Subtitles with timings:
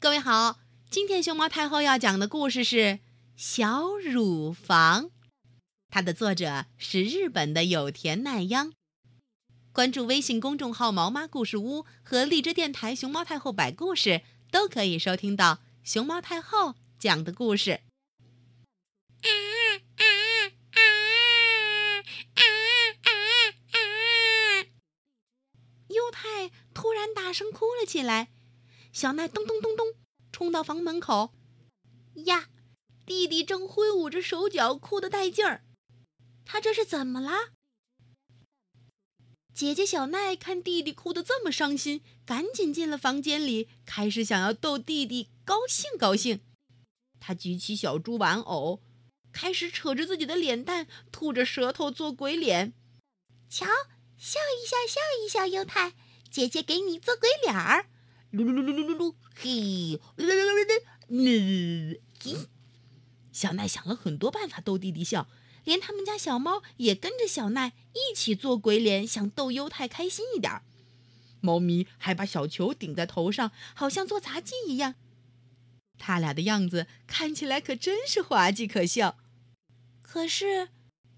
[0.00, 2.76] 各位好，今天熊猫太后要讲的故事是
[3.36, 5.06] 《小乳房》，
[5.90, 8.72] 它的作者是日本的有田奈央。
[9.72, 14.22] 关注微信公众号“毛妈故事屋”和荔枝电台“熊猫太后摆故事”，
[14.52, 17.80] 都可以收听到熊猫太后讲的故事。
[19.22, 19.26] 啊
[19.96, 20.04] 啊
[20.74, 20.82] 啊
[22.34, 22.42] 啊
[22.94, 23.02] 啊
[23.72, 24.66] 啊！
[25.88, 28.28] 优太突然大声哭了起来。
[28.92, 29.94] 小奈咚咚咚咚
[30.32, 31.32] 冲到房门口，
[32.26, 32.48] 呀，
[33.06, 35.64] 弟弟正挥舞着手脚，哭得带劲儿。
[36.44, 37.52] 他这是怎么了？
[39.54, 46.40] 姐姐小奈看弟弟哭得这么伤心，赶紧进了房间里，开始想要逗弟弟高兴高兴。
[47.18, 48.80] 她举起小猪玩偶，
[49.32, 52.72] 开始扯着自己的脸蛋，吐着舌头做鬼脸。
[53.50, 53.66] 瞧，
[54.16, 55.94] 笑一笑，笑一笑，犹太，
[56.30, 57.90] 姐姐给你做鬼脸儿。
[58.32, 59.50] 噜噜噜噜噜噜，嘿，
[60.16, 62.48] 噜噜噜噜噜，嘿。
[63.32, 65.28] 小奈想了很多办法逗弟弟笑，
[65.64, 70.60] 连他们家小猫也跟着小奈一起做鬼脸，想逗优太开心一点。
[71.40, 74.96] 猫咪还把小球顶在头上，好像做杂技一样。
[75.96, 79.16] 他俩的样子看起来可真是滑稽可笑。
[80.02, 80.68] 可是，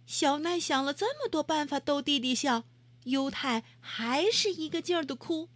[0.06, 2.64] 小奈想了这么多办法逗弟弟笑，
[3.04, 5.48] 优太还是一个劲儿的哭。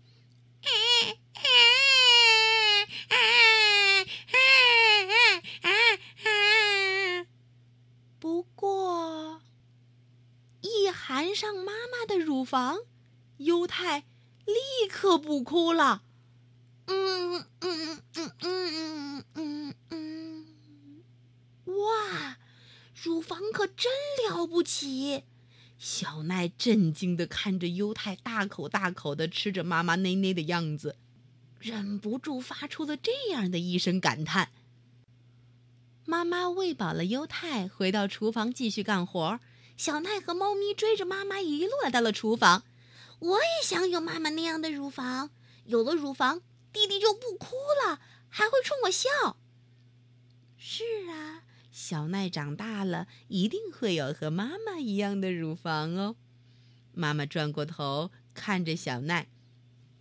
[8.18, 9.42] 不过，
[10.62, 12.78] 一含上妈妈的乳房，
[13.38, 14.04] 优太
[14.46, 16.04] 立刻不哭了。
[16.86, 20.46] 嗯嗯嗯嗯嗯嗯嗯嗯，
[21.66, 22.38] 哇，
[22.94, 23.92] 乳房可真
[24.30, 25.24] 了不起！
[25.78, 30.96] 小奈震惊地看着优太大口大口地吃着妈妈奶奶的样子，
[31.64, 34.50] 忍不住发出了这样的一声感叹。
[36.04, 39.40] 妈妈喂饱了优太，回到厨房继续干活。
[39.78, 42.64] 小奈和猫咪追着妈妈一路来到了厨房。
[43.18, 45.30] 我也想有妈妈那样的乳房，
[45.64, 49.38] 有了乳房，弟弟就不哭了，还会冲我笑。
[50.58, 51.44] 是啊。
[51.72, 56.16] 小奈长大了，一定会有和妈妈一样的乳房哦。
[56.92, 59.28] 妈妈转过头看着小奈，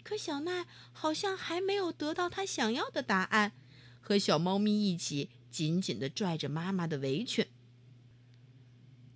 [0.03, 3.53] 可小奈好像还没有得到他想要的答案，
[4.01, 7.47] 和小猫咪一起紧紧地拽着妈妈的围裙。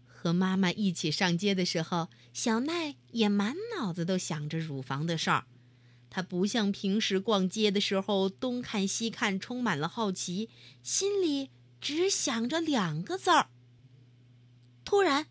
[0.05, 5.45] 和妈妈一起上街的时候，小奈也满脑子都想着乳房的事儿。
[6.09, 10.49] 他不像平时逛街的时候东看西看，充满了好奇，
[10.81, 11.51] 心里。
[11.79, 13.49] 只想着两个字儿。
[14.83, 15.27] 突然，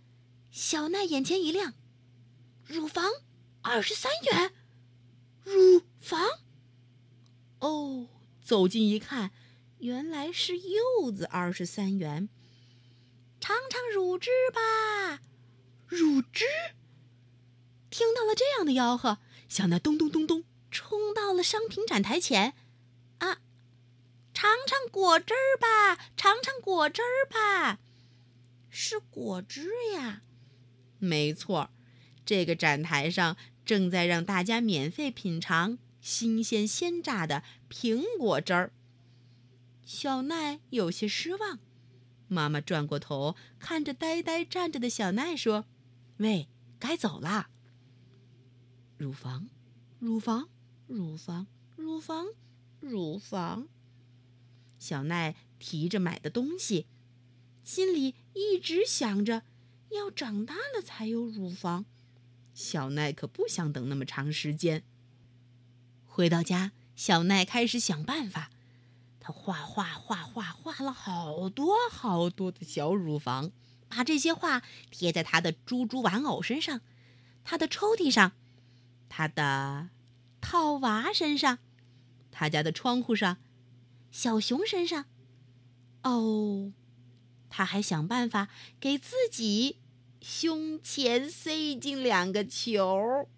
[0.53, 1.75] 小奈眼前一亮，
[2.65, 3.05] 乳房
[3.63, 4.53] 二十三元，
[6.07, 6.21] 房。
[7.59, 8.07] 哦，
[8.41, 9.33] 走近一看，
[9.79, 12.29] 原来是柚子二十三元。
[13.41, 15.21] 尝尝乳汁吧，
[15.89, 16.45] 乳汁。
[17.91, 19.19] 听到了这样的吆喝，
[19.49, 22.55] 小娜咚咚咚咚冲到了商品展台前。
[23.19, 23.39] 啊
[24.33, 27.81] 尝尝果汁儿吧，尝尝果汁儿吧，
[28.71, 30.23] 是果汁呀，
[31.01, 31.71] 没错，
[32.25, 38.73] 这个展台上正在让大家免费品尝新鲜鲜榨的苹果汁儿。
[39.85, 41.59] 小奈有些失望，
[42.29, 45.65] 妈妈转过头看着呆呆站着的小奈说
[46.19, 47.51] ：“喂，该走啦。”
[48.97, 49.49] 乳房，
[49.99, 50.49] 乳房，
[50.87, 52.29] 乳房，乳房，
[52.79, 53.67] 乳房。
[54.79, 56.87] 小奈提着买的东西，
[57.65, 59.43] 心里一直想着
[59.91, 61.85] 要长大了才有乳房。
[62.55, 64.85] 小奈可不想等那么长时间。
[66.17, 68.51] 回到家，小奈开始想办法。
[69.21, 73.53] 他画画画画画了好多好多的小乳房，
[73.87, 76.81] 把这些画贴在他的猪猪玩偶身上、
[77.45, 78.33] 他的抽屉上、
[79.11, 79.91] 他的
[80.41, 81.59] 套娃身上、
[82.31, 83.37] 他家的窗户上。
[84.11, 85.05] 小熊身上，
[86.03, 86.73] 哦，
[87.51, 88.49] 他还想办法
[88.81, 89.81] 给自己
[90.23, 93.29] 胸前塞进两个球。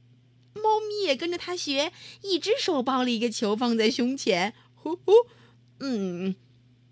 [0.63, 4.55] 猫咪也跟着他学，一只手抱了一个球放在胸前。
[4.75, 5.13] 呼呼，
[5.81, 6.37] 嗯，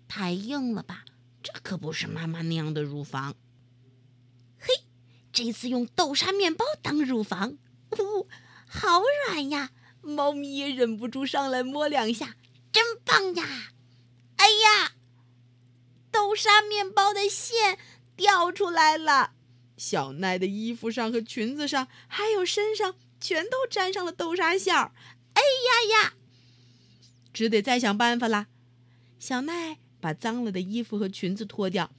[0.07, 1.05] 太硬了吧？
[1.43, 3.35] 这可不是妈妈那样的乳房。
[4.59, 4.67] 嘿，
[5.31, 7.57] 这次用豆沙面包当乳房，
[7.91, 8.27] 呜，
[8.67, 9.71] 好软呀！
[10.01, 12.35] 猫咪也忍不住上来摸两下，
[12.71, 13.71] 真棒呀！
[14.37, 14.93] 哎呀，
[16.11, 17.77] 豆沙面包的馅
[18.15, 19.31] 掉出来了！
[19.75, 24.91] 小奈的衣服上和裙子上，还有身上，全都沾上了豆沙馅儿。
[25.33, 26.13] 哎呀呀！
[27.33, 28.47] 只得再想办法啦。
[29.19, 31.91] 小奈把脏了的衣服和裙子脱掉，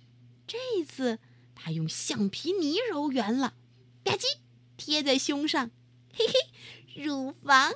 [0.46, 1.18] 这一次
[1.54, 3.54] 他用橡皮泥揉圆了，
[4.02, 4.38] 吧唧
[4.76, 5.70] 贴在胸上，
[6.14, 7.74] 嘿嘿，乳房。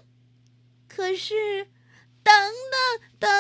[0.88, 1.68] 可是，
[2.22, 3.30] 等等等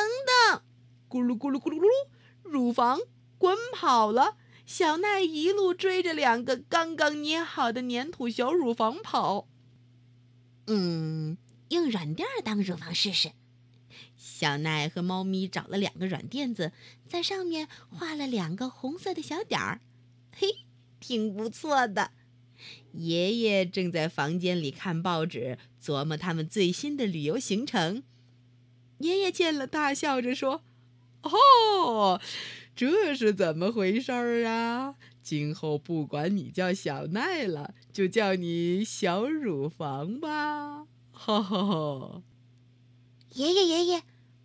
[0.50, 0.62] 等，
[1.08, 2.08] 咕噜咕噜咕噜咕噜，
[2.42, 3.00] 乳房
[3.38, 4.36] 滚跑了。
[4.64, 9.48] 小奈一路追着两个刚刚捏好的粘土小乳房跑。
[10.66, 11.36] 嗯，
[11.68, 13.32] 用软垫当乳房试试。
[14.16, 16.72] 小奈和猫咪找了两个软垫子，
[17.08, 19.80] 在上面画了两个红色的小点儿，
[20.32, 20.64] 嘿，
[21.00, 22.12] 挺不错的。
[22.92, 28.02] 爷爷正在房间里看报纸，琢磨他们最新的旅游行程。
[28.98, 30.62] 爷爷见了，大笑着说
[31.22, 32.20] ：“哦，
[32.74, 34.96] 这是怎么回事儿啊？
[35.22, 42.22] 今后不管你叫小奈了，就叫你小乳房吧。”哈哈哈！
[43.34, 44.02] 爷爷，爷爷。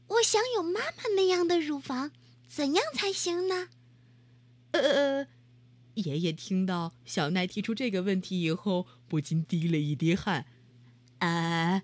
[0.08, 2.12] 我想有妈妈那样的乳房，
[2.48, 3.70] 怎样才行呢？
[4.72, 5.28] 呃，
[5.96, 10.46] 爷爷听到小奈提出这个问题以后，不禁滴了一滴汗。
[11.20, 11.82] 啊，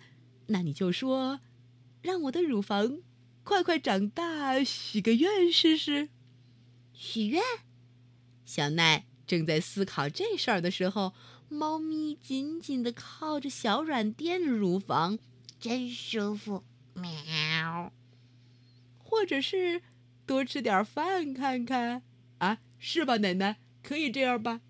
[0.48, 1.40] 那你就说，
[2.02, 3.00] 让我的乳房
[3.44, 6.10] 快快长大，许个愿试试。
[6.94, 7.42] 许愿？
[8.46, 11.14] 小奈正在思考这事儿的时候，
[11.50, 15.20] 猫咪紧紧的靠着小软垫乳房，
[15.60, 16.64] 真舒服。
[16.94, 17.92] 喵。
[18.98, 19.82] 或者是
[20.26, 22.04] 多吃点饭看看
[22.40, 23.58] 啊，是吧，奶奶？
[23.84, 24.62] 可以这样吧？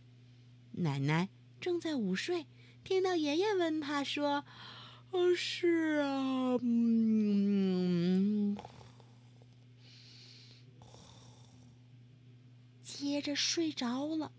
[0.74, 1.30] 奶奶
[1.62, 2.48] 正在午睡，
[2.84, 4.44] 听到爷爷问他说
[5.12, 8.58] ：“哦，是啊。”嗯，
[13.04, 14.32] 接着睡着了。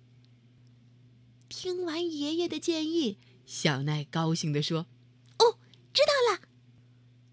[1.51, 4.87] 听完爷爷的建议，小奈高兴地说
[5.39, 5.59] ：“哦，
[5.93, 6.49] 知道了。”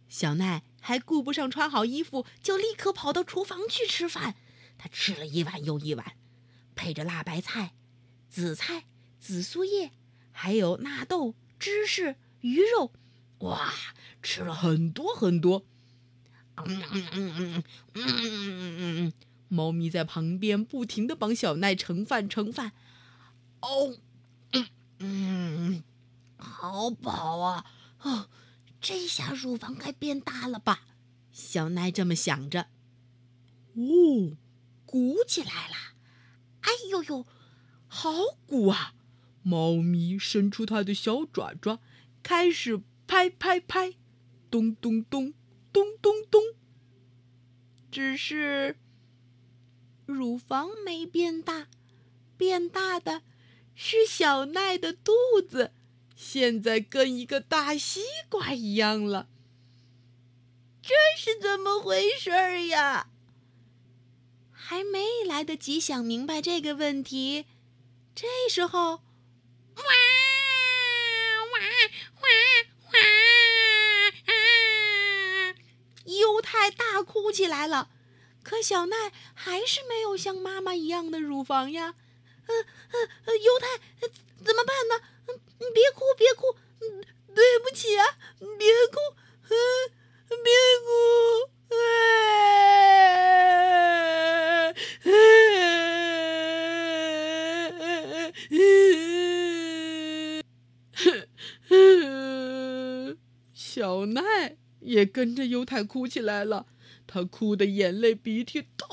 [0.09, 0.63] 小奈。
[0.83, 4.35] 还顾不上穿好衣服，就立刻跑到厨房去吃饭。
[4.79, 6.17] 他吃了一碗又一碗，
[6.73, 7.75] 配着辣白菜、
[8.31, 8.87] 紫菜、
[9.19, 9.91] 紫苏叶，
[10.31, 12.91] 还有纳豆、芝士、鱼肉，
[13.41, 13.71] 哇，
[14.23, 15.67] 吃了很多很多。
[16.55, 17.63] 嗯嗯嗯嗯
[17.93, 19.13] 嗯嗯嗯，
[19.51, 22.71] 猫咪在旁边不停的帮小奈盛饭盛饭。
[23.59, 23.97] 哦，
[24.53, 24.67] 嗯
[24.99, 25.83] 嗯，
[26.37, 27.65] 好饱啊！
[28.01, 28.29] 哦。
[28.79, 30.79] 这下乳房该变大了吧？
[31.31, 32.67] 小奈这么想着。
[33.73, 34.37] 哦，
[34.87, 35.75] 鼓起来了！
[36.61, 37.27] 哎呦呦，
[37.87, 38.11] 好
[38.47, 38.95] 鼓啊！
[39.43, 41.79] 猫咪伸出它的小爪爪，
[42.23, 43.93] 开始拍拍拍，
[44.49, 45.33] 咚咚咚，
[45.71, 46.41] 咚咚咚。
[47.91, 48.77] 只是
[50.11, 51.67] 乳房没变大，
[52.37, 53.23] 变大的
[53.73, 55.71] 是小奈的肚子。
[56.15, 59.27] 现在跟一个大西瓜一样了，
[60.81, 63.07] 这是怎么回事儿呀？
[64.51, 67.45] 还没来得及想明白这个问题，
[68.13, 69.01] 这时候，
[69.75, 69.83] 哇
[71.43, 71.59] 哇
[72.21, 72.29] 哇
[72.91, 72.99] 哇！
[76.05, 77.89] 犹太大哭起来了。
[78.43, 81.95] 可小奈还是没有像妈妈一样的乳房呀。
[82.47, 82.63] 呃呃
[83.25, 83.67] 呃，犹太
[84.43, 84.99] 怎么办呢？
[85.59, 87.03] 你别哭，别哭，嗯
[87.33, 88.05] 对不起啊，
[88.57, 88.99] 别哭，
[89.47, 89.55] 嗯
[90.43, 90.51] 别
[90.83, 90.91] 哭，
[103.53, 106.65] 小奈也跟着犹太哭起来了，
[107.13, 108.87] 他哭的眼泪鼻涕到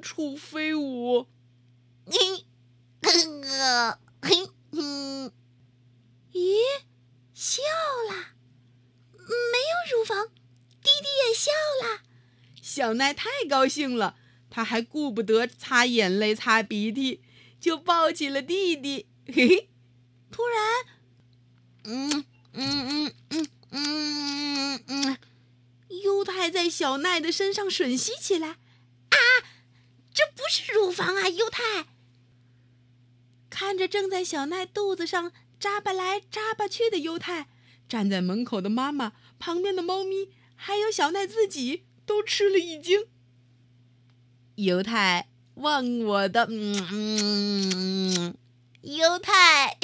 [0.00, 1.26] 处飞舞。
[2.04, 2.46] 你，
[3.00, 5.32] 哥嘿，嗯。
[6.32, 6.54] 咦，
[7.34, 7.62] 笑
[8.10, 8.34] 了，
[9.12, 11.50] 没有乳房，弟弟也笑
[11.82, 12.02] 了。
[12.62, 14.14] 小奈太高兴了，
[14.48, 17.24] 他还顾不得擦眼泪、擦鼻涕，
[17.58, 19.08] 就抱起了弟弟。
[19.26, 19.68] 嘿嘿，
[20.30, 20.86] 突然，
[21.82, 25.18] 嗯嗯嗯嗯嗯嗯嗯，
[26.04, 28.48] 犹太在小奈的身上吮吸起来。
[28.48, 29.16] 啊，
[30.12, 31.88] 这不是乳房啊，犹太！
[33.50, 35.32] 看着正在小奈肚子上。
[35.60, 37.48] 扎巴来扎巴去的犹太，
[37.88, 43.06] 站在门口的妈妈旁边的猫咪，还有小奈自己都吃了一惊。
[44.56, 48.36] 犹太忘我的，嗯嗯，
[48.82, 49.78] 犹太，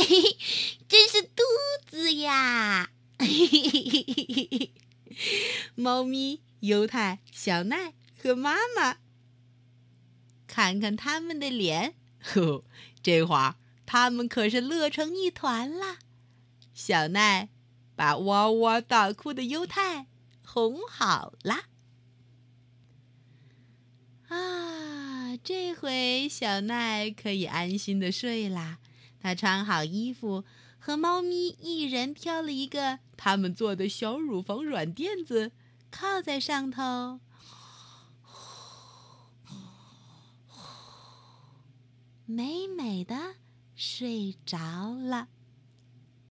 [0.87, 1.43] 真是肚
[1.89, 2.91] 子呀！
[3.19, 4.73] 嘿嘿嘿嘿嘿嘿
[5.75, 8.99] 猫咪、犹太、小奈和妈妈，
[10.47, 12.65] 看看他们的脸，呵，
[13.03, 13.57] 这会儿。
[13.87, 15.99] 他们可是乐成一团了。
[16.73, 17.49] 小奈
[17.97, 20.07] 把哇哇大哭的犹太
[20.45, 21.65] 哄好了。
[24.29, 28.79] 啊，这回小奈可以安心的睡啦。
[29.21, 30.45] 他穿好衣服，
[30.83, 35.53] 和猫咪一人挑了一个他们做的小乳房软垫子，
[35.91, 37.21] 靠在上头，
[42.25, 43.35] 美美的
[43.77, 45.29] 睡着了。